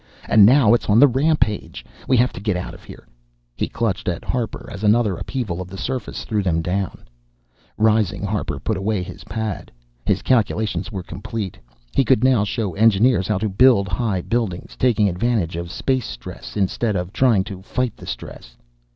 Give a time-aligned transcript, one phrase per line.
[0.27, 1.85] And now it's on the rampage.
[2.07, 3.07] We have to get out of here"
[3.55, 7.03] He clutched at Harper as another upheaval of the surface threw them down.
[7.77, 9.71] Rising, Harper put away his pad.
[10.03, 11.59] His calculations were complete.
[11.91, 16.57] He could now show engineers how to build high buildings, taking advantage of space stress
[16.57, 18.57] instead of trying to fight the stress.